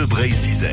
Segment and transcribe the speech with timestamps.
[0.00, 0.70] Bleu Brésil.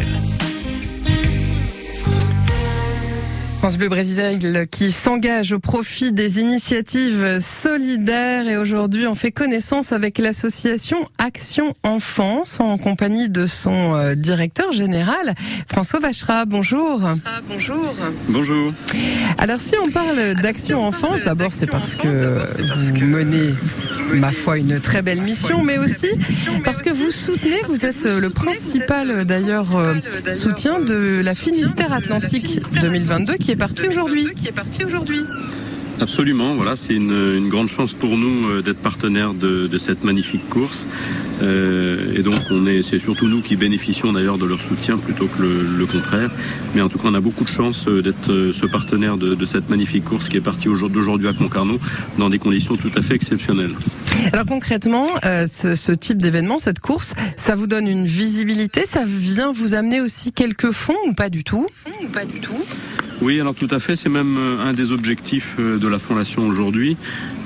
[3.57, 9.91] France Bleu Brésil qui s'engage au profit des initiatives solidaires et aujourd'hui on fait connaissance
[9.91, 15.35] avec l'association Action Enfance en compagnie de son euh, directeur général
[15.67, 16.45] François Vachera.
[16.45, 17.01] Bonjour.
[17.03, 17.93] Ah, bonjour.
[18.29, 18.71] Bonjour.
[19.37, 23.55] Alors si on parle d'Action Enfance, d'abord c'est parce que vous menez
[24.13, 26.07] ma foi une très belle mission, mais aussi
[26.63, 29.95] parce que vous soutenez, vous êtes le principal d'ailleurs euh,
[30.29, 34.27] soutien de la Finistère Atlantique 2022 qui est partie aujourd'hui.
[35.99, 40.03] Absolument, voilà, c'est une, une, grande chance pour nous euh, d'être partenaire de, de, cette
[40.03, 40.85] magnifique course.
[41.41, 45.25] Euh, et donc, on est, c'est surtout nous qui bénéficions d'ailleurs de leur soutien plutôt
[45.25, 46.29] que le, le, contraire.
[46.75, 49.33] Mais en tout cas, on a beaucoup de chance euh, d'être euh, ce partenaire de,
[49.33, 51.79] de, cette magnifique course qui est partie d'aujourd'hui à Concarneau
[52.19, 53.73] dans des conditions tout à fait exceptionnelles.
[54.33, 59.03] Alors concrètement, euh, ce, ce, type d'événement, cette course, ça vous donne une visibilité, ça
[59.05, 61.67] vient vous amener aussi quelques fonds ou pas du tout?
[62.03, 62.59] Ou pas du tout
[63.21, 66.97] oui, alors tout à fait, c'est même un des objectifs de la fondation aujourd'hui,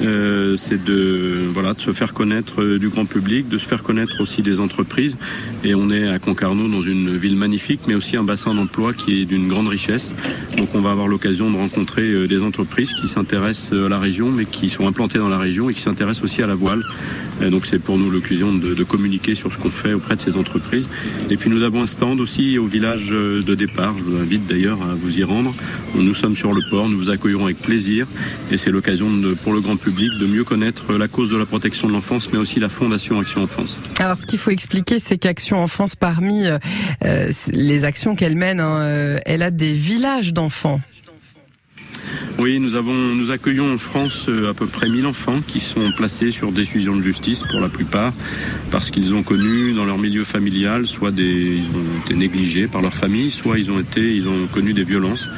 [0.01, 4.21] euh, c'est de voilà de se faire connaître du grand public, de se faire connaître
[4.21, 5.17] aussi des entreprises.
[5.63, 9.21] Et on est à Concarneau dans une ville magnifique, mais aussi un bassin d'emploi qui
[9.21, 10.15] est d'une grande richesse.
[10.57, 14.45] Donc on va avoir l'occasion de rencontrer des entreprises qui s'intéressent à la région, mais
[14.45, 16.81] qui sont implantées dans la région et qui s'intéressent aussi à la voile.
[17.41, 20.35] Donc c'est pour nous l'occasion de, de, communiquer sur ce qu'on fait auprès de ces
[20.35, 20.89] entreprises.
[21.29, 23.95] Et puis nous avons un stand aussi au village de départ.
[23.97, 25.53] Je vous invite d'ailleurs à vous y rendre.
[25.95, 28.05] Nous sommes sur le port, nous vous accueillerons avec plaisir.
[28.51, 29.09] Et c'est l'occasion
[29.43, 32.37] pour le grand public de mieux connaître la cause de la protection de l'enfance, mais
[32.37, 33.79] aussi la Fondation Action Enfance.
[33.99, 36.57] Alors ce qu'il faut expliquer, c'est qu'Action Enfance, parmi euh,
[37.51, 40.81] les actions qu'elle mène, hein, elle a des villages d'enfants.
[42.39, 46.31] Oui, nous avons, nous accueillons en France à peu près 1000 enfants qui sont placés
[46.31, 48.13] sur décision de justice pour la plupart
[48.71, 52.81] parce qu'ils ont connu dans leur milieu familial soit des, ils ont été négligés par
[52.81, 55.29] leur famille, soit ils ont été, ils ont connu des violences.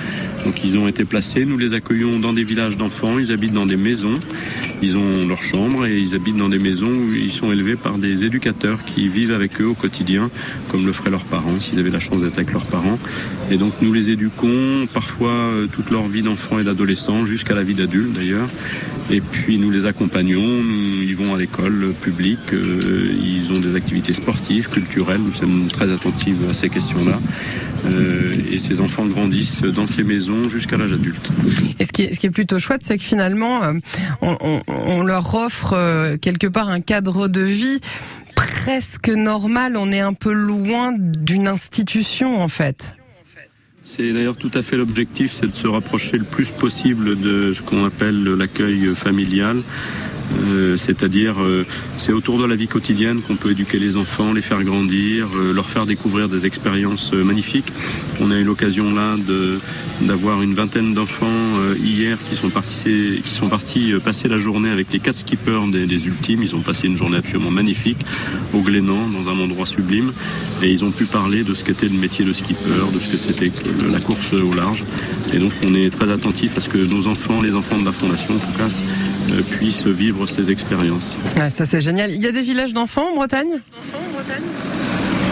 [0.46, 1.46] Donc ils ont été placés.
[1.46, 3.20] Nous les accueillons dans des villages d'enfants.
[3.20, 4.16] Ils habitent dans des maisons.
[4.84, 7.98] Ils ont leur chambre et ils habitent dans des maisons où ils sont élevés par
[7.98, 10.30] des éducateurs qui vivent avec eux au quotidien,
[10.70, 13.00] comme le feraient leurs parents s'ils avaient la chance d'être avec leurs parents.
[13.50, 17.76] Et donc nous les éduquons parfois toute leur vie d'enfant et d'adolescent jusqu'à la vie
[17.76, 18.48] d'adulte d'ailleurs.
[19.10, 20.64] Et puis nous les accompagnons.
[21.02, 22.54] Ils vont à l'école publique.
[22.54, 25.22] Euh, ils ont des activités sportives, culturelles.
[25.24, 27.20] Nous sommes très attentifs à ces questions-là.
[27.86, 31.30] Euh, et ces enfants grandissent dans ces maisons jusqu'à l'âge adulte.
[31.80, 33.74] Et ce qui est, ce qui est plutôt chouette, c'est que finalement, euh,
[34.22, 37.80] on, on, on, leur offre euh, quelque part un cadre de vie
[38.36, 39.76] presque normal.
[39.78, 42.96] On est un peu loin d'une institution, en fait.
[43.84, 47.62] C'est d'ailleurs tout à fait l'objectif, c'est de se rapprocher le plus possible de ce
[47.62, 49.62] qu'on appelle l'accueil familial.
[50.50, 51.64] Euh, c'est-à-dire euh,
[51.98, 55.54] c'est autour de la vie quotidienne qu'on peut éduquer les enfants, les faire grandir, euh,
[55.54, 57.72] leur faire découvrir des expériences magnifiques.
[58.20, 59.60] On a eu l'occasion là de
[60.08, 61.26] d'avoir une vingtaine d'enfants
[61.84, 65.86] hier qui sont partis qui sont partis passer la journée avec les quatre skippers des,
[65.86, 66.44] des, ultimes.
[66.44, 68.06] Ils ont passé une journée absolument magnifique
[68.54, 70.14] au Glénan, dans un endroit sublime,
[70.62, 73.18] et ils ont pu parler de ce qu'était le métier de skipper, de ce que
[73.18, 73.52] c'était
[73.92, 74.84] la course au large.
[75.34, 77.92] Et donc on est très attentif à ce que nos enfants, les enfants de la
[77.92, 78.70] fondation en tout cas,
[79.52, 81.18] puissent vivre ces expériences.
[81.38, 82.12] Ah, ça c'est génial.
[82.12, 83.60] Il y a des villages d'enfants en Bretagne?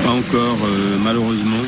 [0.03, 1.62] Pas encore, euh, malheureusement.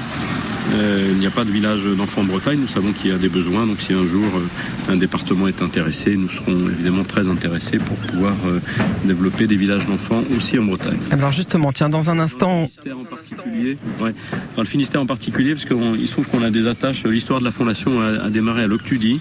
[0.73, 2.59] Euh, il n'y a pas de village d'enfants en Bretagne.
[2.59, 3.66] Nous savons qu'il y a des besoins.
[3.66, 7.95] Donc, si un jour euh, un département est intéressé, nous serons évidemment très intéressés pour
[7.97, 8.59] pouvoir euh,
[9.06, 10.97] développer des villages d'enfants aussi en Bretagne.
[11.11, 12.44] Alors, justement, tiens, dans un instant.
[12.44, 14.13] Dans le Finistère en particulier, ouais,
[14.56, 17.03] dans le Finistère en particulier parce qu'il se trouve qu'on a des attaches.
[17.05, 19.19] L'histoire de la fondation a, a démarré à l'Octudie.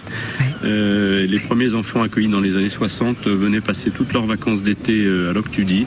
[0.64, 5.06] Euh, les premiers enfants accueillis dans les années 60 venaient passer toutes leurs vacances d'été
[5.28, 5.86] à l'Octudie.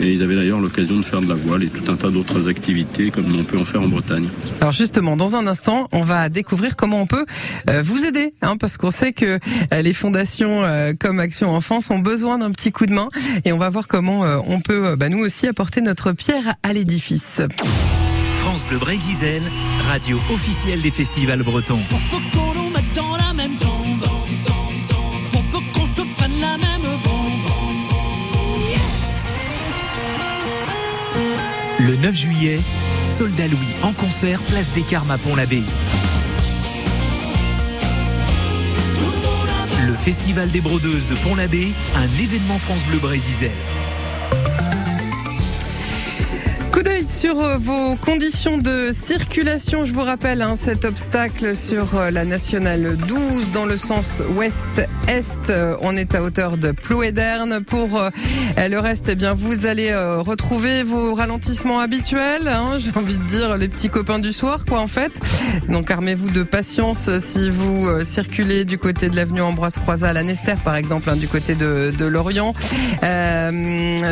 [0.00, 2.48] Et ils avaient d'ailleurs l'occasion de faire de la voile et tout un tas d'autres
[2.48, 4.26] activités comme on peut en faire en Bretagne.
[4.60, 7.26] Alors justement, dans un instant, on va découvrir comment on peut
[7.68, 9.40] euh, vous aider, hein, parce qu'on sait que
[9.72, 13.08] euh, les fondations euh, comme Action Enfance ont besoin d'un petit coup de main,
[13.44, 17.40] et on va voir comment on peut, bah, nous aussi, apporter notre pierre à l'édifice.
[18.38, 19.42] France Bleu Brésil,
[19.88, 21.80] radio officielle des festivals bretons.
[31.80, 32.60] Le 9 juillet,
[33.16, 35.62] Soldat Louis en concert, place des Carmes à Pont-l'Abbé.
[39.86, 43.50] Le Festival des Brodeuses de Pont-l'Abbé, un événement France Bleu Brésil.
[47.24, 49.86] Sur euh, vos conditions de circulation.
[49.86, 55.38] Je vous rappelle hein, cet obstacle sur euh, la nationale 12 dans le sens ouest-est.
[55.48, 57.64] Euh, on est à hauteur de Plouéderne.
[57.64, 57.98] Pour
[58.58, 62.46] le reste, eh bien, vous allez retrouver vos ralentissements habituels.
[62.46, 65.12] Hein, J'ai envie de dire les petits copains du soir, quoi, en fait.
[65.70, 70.24] Donc, armez-vous de patience si vous circulez du côté de l'avenue Ambroise Croizat à la
[70.24, 72.54] Nester, par exemple, hein, du côté de, Lorient.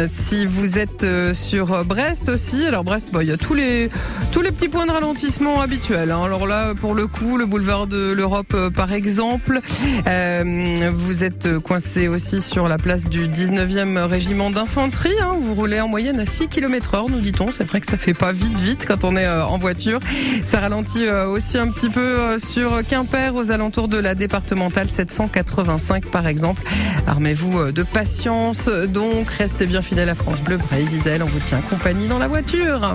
[0.08, 1.04] Si vous êtes
[1.34, 3.90] sur Brest aussi, alors Brest, bah, il y a tous les
[4.31, 6.10] tous les petits points de ralentissement habituels.
[6.10, 6.22] Hein.
[6.25, 9.60] Alors là, pour le coup, le boulevard de l'Europe, euh, par exemple,
[10.06, 15.10] euh, vous êtes coincé aussi sur la place du 19e régiment d'infanterie.
[15.20, 15.34] Hein.
[15.38, 17.50] Vous roulez en moyenne à 6 km heure, nous dit-on.
[17.50, 20.00] C'est vrai que ça fait pas vite vite quand on est euh, en voiture.
[20.44, 26.26] Ça ralentit aussi un petit peu sur Quimper, aux alentours de la départementale 785, par
[26.26, 26.62] exemple.
[27.06, 28.69] Armez-vous de patience.
[28.69, 30.93] Donc, restez bien fidèles à France Bleu, Brésil.
[31.20, 32.91] On vous tient compagnie dans la voiture.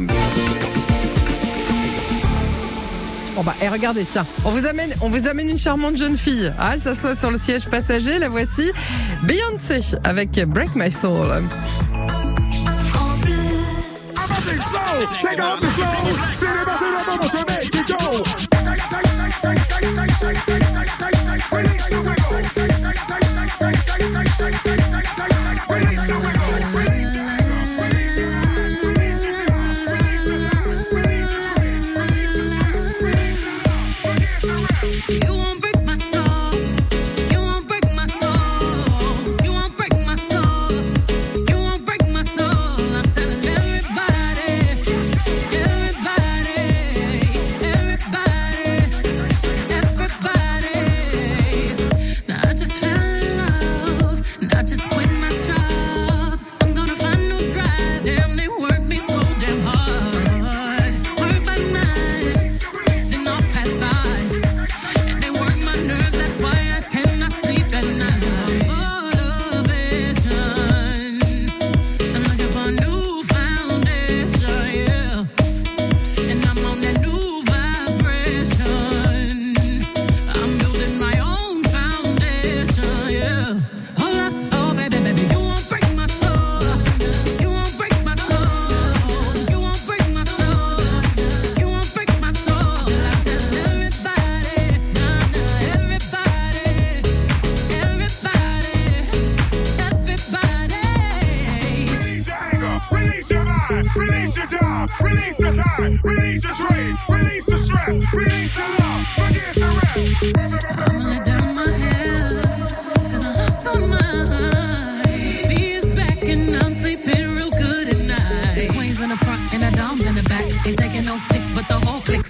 [3.36, 6.52] Bon bah, et regardez, tiens, on vous amène, on vous amène une charmante jeune fille.
[6.60, 8.18] Ah, elle s'assoit sur le siège passager.
[8.18, 8.72] La voici,
[9.24, 11.44] Beyoncé avec Break My Soul.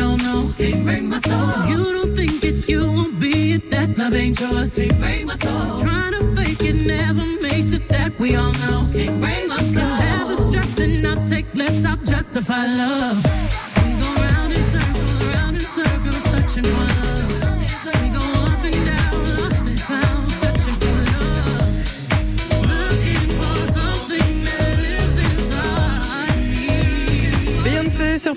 [0.00, 0.52] I know.
[0.58, 1.66] Can't break my soul.
[1.68, 3.70] You don't think it, you won't be it.
[3.70, 4.76] That love ain't yours.
[4.76, 5.76] Can't break my soul.
[5.76, 7.88] Trying to fake it never makes it.
[7.88, 8.88] That we all know.
[8.92, 9.84] Can't break my soul.
[9.84, 11.84] Have the stress and I'll take less.
[11.84, 13.63] I'll justify love.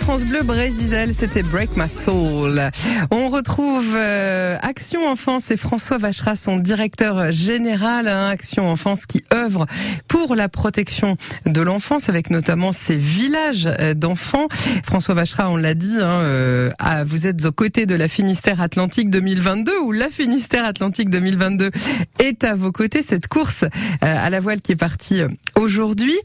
[0.07, 2.61] France Bleu Brésil, c'était Break My Soul.
[3.11, 9.25] On retrouve euh, Action Enfance et François Vacherat, son directeur général hein, Action Enfance qui
[9.33, 9.65] œuvre
[10.07, 14.47] pour la protection de l'enfance avec notamment ces villages euh, d'enfants.
[14.85, 18.61] François Vacherat, on l'a dit, hein, euh, ah, vous êtes aux côtés de la Finistère
[18.61, 21.69] Atlantique 2022 ou la Finistère Atlantique 2022
[22.19, 23.01] est à vos côtés.
[23.03, 23.65] Cette course
[23.99, 25.19] à la voile qui est partie
[25.55, 26.15] aujourd'hui.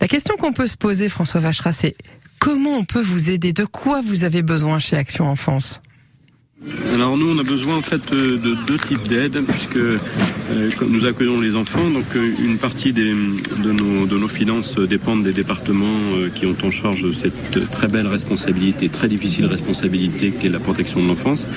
[0.00, 1.94] La question qu'on peut se poser, François Vacherat, c'est
[2.40, 3.52] Comment on peut vous aider?
[3.52, 5.82] De quoi vous avez besoin chez Action Enfance?
[6.92, 8.36] Alors nous, on a besoin en fait de
[8.66, 9.96] deux types d'aides puisque euh,
[10.86, 11.88] nous accueillons les enfants.
[11.88, 13.14] Donc euh, une partie de,
[13.72, 18.06] nos, de, nos, finances dépendent des départements euh, qui ont en charge cette très belle
[18.06, 21.48] responsabilité, très difficile responsabilité qu'est la protection de l'enfance.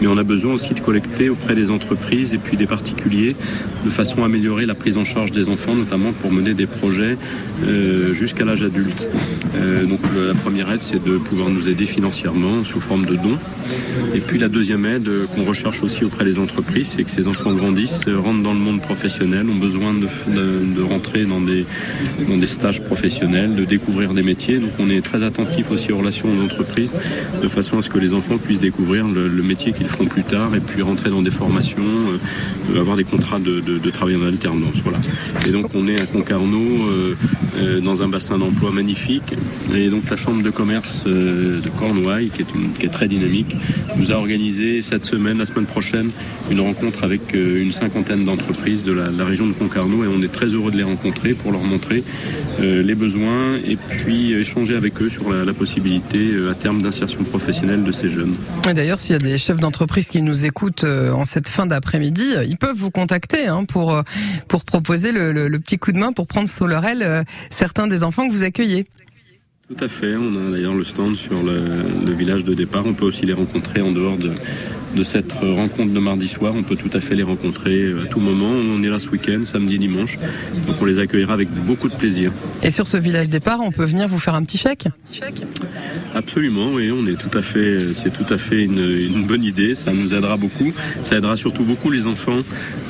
[0.00, 3.36] Mais on a besoin aussi de collecter auprès des entreprises et puis des particuliers
[3.84, 7.16] de façon à améliorer la prise en charge des enfants, notamment pour mener des projets
[7.64, 9.08] euh, jusqu'à l'âge adulte.
[9.56, 13.38] Euh, donc la première aide, c'est de pouvoir nous aider financièrement sous forme de dons.
[14.14, 17.52] Et puis la deuxième aide qu'on recherche aussi auprès des entreprises, c'est que ces enfants
[17.52, 21.66] grandissent, rentrent dans le monde professionnel, ont besoin de, rentrer dans des,
[22.46, 24.58] stages professionnels, de découvrir des métiers.
[24.58, 26.92] Donc on est très attentif aussi aux relations d'entreprise,
[27.42, 30.54] de façon à ce que les enfants puissent découvrir le, métier qu'ils feront plus tard
[30.54, 34.76] et puis rentrer dans des formations, euh, avoir des contrats de, travail en alternance.
[34.84, 34.98] Voilà.
[35.46, 37.14] Et donc on est à Concarneau euh,
[37.58, 39.34] euh, dans un bassin d'emploi magnifique.
[39.74, 43.56] Et donc la chambre de commerce euh, de Cornouailles, qui est très dynamique,
[43.96, 44.37] nous a organisé
[44.82, 46.10] cette semaine, la semaine prochaine,
[46.50, 50.32] une rencontre avec euh, une cinquantaine d'entreprises de la, région de Concarneau et on est
[50.32, 52.04] très heureux de les rencontrer pour leur montrer
[52.60, 57.24] euh, les besoins et puis échanger avec eux sur la, possibilité euh, à terme d'insertion
[57.24, 58.34] professionnelle de ces jeunes.
[58.74, 62.56] D'ailleurs, s'il y a des chefs d'entreprise qui nous écoutent en cette fin d'après-midi, ils
[62.56, 64.02] peuvent vous contacter hein, pour
[64.46, 68.26] pour proposer le, petit coup de main pour prendre sous leur aile certains des enfants
[68.28, 68.86] que vous accueillez.
[69.68, 70.16] Tout à fait.
[70.16, 72.86] On a d'ailleurs le stand sur le, village de départ.
[72.86, 74.32] On peut aussi les rencontrer en dehors de,
[74.94, 76.52] de cette rencontre de mardi soir.
[76.56, 78.50] On peut tout à fait les rencontrer à tout moment.
[78.50, 80.18] On est là ce week-end, samedi, dimanche.
[80.66, 82.32] Donc on les accueillera avec beaucoup de plaisir.
[82.62, 84.88] Et sur ce village départ, on peut venir vous faire un petit chèque?
[86.14, 86.90] Absolument, oui.
[86.90, 89.74] On est tout à fait, c'est tout à fait une, une, bonne idée.
[89.74, 90.72] Ça nous aidera beaucoup.
[91.04, 92.40] Ça aidera surtout beaucoup les enfants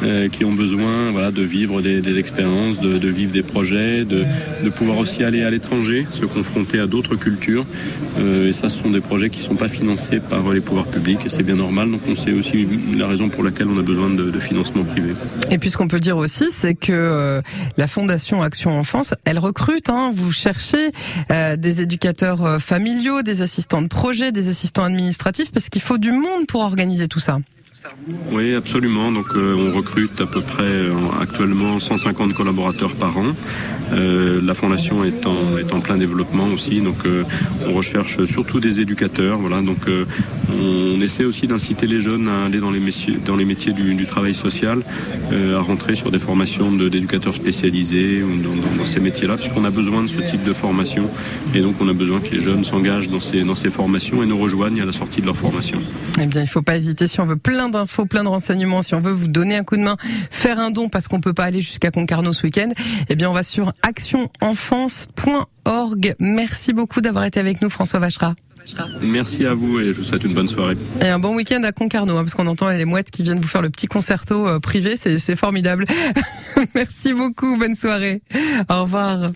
[0.04, 4.04] euh, qui ont besoin, voilà, de vivre des, des expériences, de, de, vivre des projets,
[4.04, 4.24] de,
[4.64, 7.66] de pouvoir aussi aller à l'étranger, se confronter à d'autres cultures.
[8.18, 10.86] Euh, et ça, ce sont des projets qui ne sont pas financés par les pouvoirs
[10.86, 11.20] publics.
[11.26, 11.87] C'est bien normal.
[11.88, 12.66] Donc on sait aussi
[12.96, 15.12] la raison pour laquelle on a besoin de, de financement privé.
[15.50, 17.40] Et puis ce qu'on peut dire aussi, c'est que euh,
[17.76, 19.88] la Fondation Action Enfance, elle recrute.
[19.88, 20.92] Hein, vous cherchez
[21.30, 25.98] euh, des éducateurs euh, familiaux, des assistants de projet, des assistants administratifs, parce qu'il faut
[25.98, 27.38] du monde pour organiser tout ça.
[28.32, 29.12] Oui, absolument.
[29.12, 33.34] Donc, euh, on recrute à peu près euh, actuellement 150 collaborateurs par an.
[33.92, 37.24] Euh, la fondation est en, est en plein développement aussi, donc euh,
[37.66, 39.38] on recherche surtout des éducateurs.
[39.38, 40.04] Voilà, donc euh,
[40.52, 43.94] on essaie aussi d'inciter les jeunes à aller dans les métiers, dans les métiers du,
[43.94, 44.82] du travail social,
[45.32, 49.70] à rentrer sur des formations d'éducateurs spécialisés ou dans, dans, dans ces métiers-là, puisqu'on a
[49.70, 51.04] besoin de ce type de formation,
[51.54, 54.26] et donc on a besoin que les jeunes s'engagent dans ces, dans ces formations et
[54.26, 55.78] nous rejoignent à la sortie de leur formation.
[56.20, 58.82] Eh bien, il ne faut pas hésiter si on veut plein d'infos, plein de renseignements,
[58.82, 59.96] si on veut vous donner un coup de main,
[60.30, 62.70] faire un don parce qu'on peut pas aller jusqu'à Concarneau ce week-end,
[63.08, 66.14] eh bien, on va sur actionenfance.org.
[66.18, 68.34] Merci beaucoup d'avoir été avec nous, François Vacherat.
[69.00, 70.76] Merci à vous et je vous souhaite une bonne soirée.
[71.00, 73.48] Et un bon week-end à Concarneau, hein, parce qu'on entend les mouettes qui viennent vous
[73.48, 75.84] faire le petit concerto euh, privé, c'est formidable.
[76.74, 78.22] Merci beaucoup, bonne soirée.
[78.68, 79.30] Au revoir.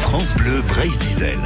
[0.00, 1.36] France Bleu Brésil.